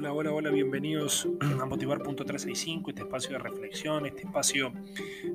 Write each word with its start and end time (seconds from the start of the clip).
Hola, 0.00 0.12
hola, 0.12 0.32
hola, 0.32 0.50
bienvenidos 0.50 1.26
a 1.40 1.66
Motivar.365, 1.66 2.90
este 2.90 3.02
espacio 3.02 3.32
de 3.32 3.38
reflexión, 3.40 4.06
este 4.06 4.20
espacio 4.20 4.72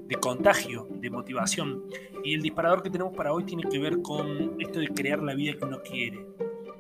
de 0.08 0.16
contagio, 0.16 0.88
de 0.90 1.10
motivación. 1.10 1.84
Y 2.24 2.34
el 2.34 2.42
disparador 2.42 2.82
que 2.82 2.90
tenemos 2.90 3.14
para 3.14 3.34
hoy 3.34 3.44
tiene 3.44 3.64
que 3.70 3.78
ver 3.78 4.02
con 4.02 4.56
esto 4.62 4.80
de 4.80 4.88
crear 4.88 5.22
la 5.22 5.36
vida 5.36 5.58
que 5.58 5.66
uno 5.66 5.82
quiere. 5.82 6.26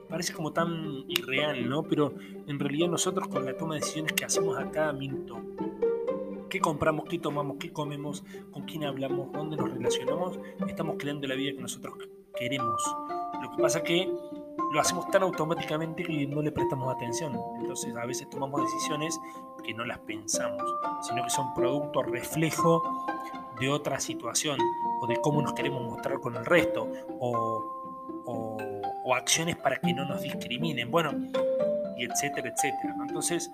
Parece 0.07 0.31
como 0.31 0.53
tan 0.53 1.03
irreal, 1.09 1.67
¿no? 1.67 1.83
Pero 1.83 2.13
en 2.47 2.57
realidad 2.57 2.87
nosotros 2.87 3.27
con 3.27 3.43
la 3.43 3.57
toma 3.57 3.73
de 3.73 3.81
decisiones 3.81 4.13
que 4.13 4.23
hacemos 4.23 4.57
a 4.57 4.71
cada 4.71 4.93
minuto, 4.93 5.41
qué 6.49 6.61
compramos, 6.61 7.03
qué 7.09 7.19
tomamos, 7.19 7.57
qué 7.59 7.73
comemos, 7.73 8.23
con 8.51 8.63
quién 8.63 8.85
hablamos, 8.85 9.33
dónde 9.33 9.57
nos 9.57 9.69
relacionamos, 9.69 10.39
estamos 10.69 10.95
creando 10.97 11.27
la 11.27 11.35
vida 11.35 11.51
que 11.51 11.61
nosotros 11.61 11.95
queremos. 12.33 12.81
Lo 13.41 13.51
que 13.51 13.61
pasa 13.61 13.83
que 13.83 14.09
lo 14.73 14.81
hacemos 14.81 15.07
tan 15.11 15.21
automáticamente 15.21 16.03
que 16.03 16.25
no 16.25 16.41
le 16.41 16.51
prestamos 16.51 16.93
atención. 16.93 17.39
Entonces 17.59 17.95
a 17.95 18.05
veces 18.05 18.27
tomamos 18.27 18.61
decisiones 18.63 19.19
que 19.63 19.71
no 19.73 19.85
las 19.85 19.99
pensamos, 19.99 20.63
sino 21.01 21.23
que 21.23 21.29
son 21.29 21.53
producto, 21.53 22.01
reflejo 22.01 23.05
de 23.59 23.69
otra 23.69 23.99
situación 23.99 24.57
o 24.99 25.05
de 25.05 25.17
cómo 25.17 25.43
nos 25.43 25.53
queremos 25.53 25.83
mostrar 25.83 26.19
con 26.19 26.35
el 26.35 26.43
resto 26.43 26.87
o, 27.19 27.63
o, 28.25 29.13
acciones 29.13 29.55
para 29.57 29.77
que 29.77 29.93
no 29.93 30.05
nos 30.05 30.23
discriminen. 30.23 30.89
Bueno, 30.89 31.11
y 31.95 32.05
etcétera, 32.05 32.49
etcétera. 32.49 32.95
Entonces, 32.99 33.51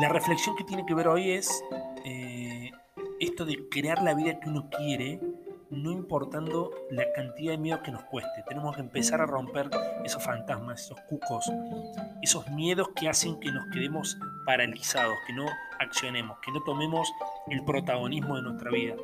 la 0.00 0.08
reflexión 0.08 0.56
que 0.56 0.64
tiene 0.64 0.84
que 0.84 0.94
ver 0.94 1.06
hoy 1.06 1.30
es 1.30 1.62
eh, 2.04 2.72
esto 3.20 3.44
de 3.44 3.68
crear 3.68 4.02
la 4.02 4.14
vida 4.14 4.40
que 4.40 4.48
uno 4.48 4.68
quiere 4.68 5.20
no 5.76 5.92
importando 5.92 6.70
la 6.90 7.04
cantidad 7.12 7.52
de 7.52 7.58
miedo 7.58 7.82
que 7.82 7.90
nos 7.90 8.04
cueste. 8.04 8.42
Tenemos 8.48 8.74
que 8.74 8.82
empezar 8.82 9.20
a 9.20 9.26
romper 9.26 9.70
esos 10.04 10.22
fantasmas, 10.22 10.82
esos 10.84 11.00
cucos, 11.02 11.50
esos 12.22 12.48
miedos 12.50 12.88
que 12.94 13.08
hacen 13.08 13.38
que 13.38 13.52
nos 13.52 13.66
quedemos 13.72 14.18
paralizados, 14.44 15.16
que 15.26 15.32
no 15.32 15.46
accionemos, 15.78 16.38
que 16.40 16.52
no 16.52 16.62
tomemos 16.62 17.12
el 17.48 17.64
protagonismo 17.64 18.36
de 18.36 18.42
nuestra 18.42 18.70
vida. 18.70 18.94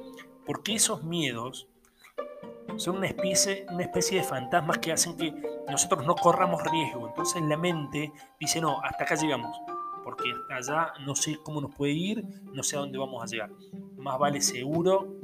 Porque 0.46 0.74
esos 0.74 1.04
miedos 1.04 1.68
son 2.76 2.96
una 2.96 3.06
especie, 3.06 3.66
una 3.70 3.82
especie 3.82 4.18
de 4.18 4.24
fantasmas 4.24 4.78
que 4.78 4.92
hacen 4.92 5.16
que 5.16 5.32
nosotros 5.70 6.06
no 6.06 6.14
corramos 6.14 6.62
riesgo. 6.64 7.08
Entonces 7.08 7.42
la 7.42 7.56
mente 7.56 8.12
dice, 8.40 8.60
no, 8.60 8.80
hasta 8.82 9.04
acá 9.04 9.14
llegamos, 9.14 9.56
porque 10.04 10.24
hasta 10.32 10.56
allá 10.56 10.92
no 11.04 11.14
sé 11.14 11.38
cómo 11.42 11.60
nos 11.60 11.74
puede 11.74 11.92
ir, 11.92 12.24
no 12.52 12.62
sé 12.62 12.76
a 12.76 12.80
dónde 12.80 12.98
vamos 12.98 13.22
a 13.22 13.26
llegar. 13.26 13.50
Más 13.96 14.18
vale 14.18 14.40
seguro 14.40 15.16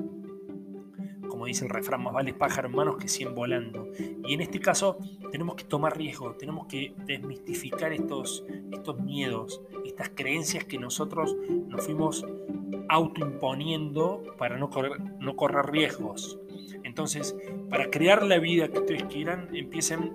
como 1.39 1.47
dice 1.47 1.64
el 1.67 1.70
refrán, 1.70 2.03
más 2.03 2.12
vale 2.12 2.34
pájaro 2.34 2.67
en 2.67 2.75
manos 2.75 2.97
que 2.97 3.06
100 3.06 3.33
volando. 3.33 3.86
Y 4.27 4.34
en 4.34 4.41
este 4.41 4.58
caso 4.58 4.98
tenemos 5.31 5.55
que 5.55 5.62
tomar 5.62 5.97
riesgo, 5.97 6.33
tenemos 6.33 6.67
que 6.67 6.94
desmistificar 7.06 7.92
estos, 7.92 8.44
estos 8.72 8.98
miedos, 8.98 9.62
estas 9.84 10.09
creencias 10.09 10.64
que 10.64 10.78
nosotros 10.78 11.36
nos 11.69 11.84
fuimos 11.84 12.27
autoimponiendo 12.88 14.25
para 14.37 14.59
no 14.59 14.69
correr, 14.69 15.00
no 15.21 15.37
correr 15.37 15.66
riesgos. 15.66 16.41
Entonces, 16.82 17.37
para 17.71 17.88
crear 17.88 18.25
la 18.25 18.41
vida 18.41 18.66
que 18.66 18.81
ustedes 18.81 19.04
quieran, 19.04 19.48
empiecen 19.54 20.15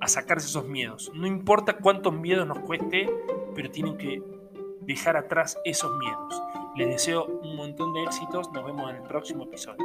a 0.00 0.06
sacarse 0.06 0.48
esos 0.48 0.68
miedos. 0.68 1.10
No 1.14 1.26
importa 1.26 1.78
cuántos 1.78 2.12
miedos 2.12 2.46
nos 2.46 2.58
cueste, 2.58 3.08
pero 3.54 3.70
tienen 3.70 3.96
que 3.96 4.22
dejar 4.82 5.16
atrás 5.16 5.56
esos 5.64 5.96
miedos. 5.96 6.42
Les 6.76 6.88
deseo 6.88 7.24
un 7.24 7.56
montón 7.56 7.94
de 7.94 8.02
éxitos. 8.04 8.52
Nos 8.52 8.64
vemos 8.64 8.90
en 8.90 8.96
el 8.96 9.02
próximo 9.02 9.44
episodio. 9.44 9.84